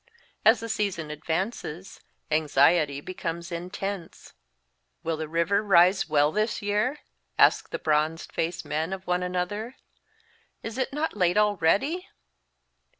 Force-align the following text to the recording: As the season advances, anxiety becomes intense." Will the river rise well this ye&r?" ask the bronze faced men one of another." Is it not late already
As 0.43 0.61
the 0.61 0.67
season 0.67 1.11
advances, 1.11 1.99
anxiety 2.31 3.01
becomes 3.01 3.51
intense." 3.51 4.33
Will 5.03 5.15
the 5.15 5.27
river 5.29 5.61
rise 5.61 6.09
well 6.09 6.31
this 6.31 6.59
ye&r?" 6.59 6.97
ask 7.37 7.69
the 7.69 7.77
bronze 7.77 8.25
faced 8.25 8.65
men 8.65 8.91
one 9.05 9.21
of 9.21 9.23
another." 9.27 9.75
Is 10.63 10.79
it 10.79 10.91
not 10.91 11.15
late 11.15 11.37
already 11.37 12.09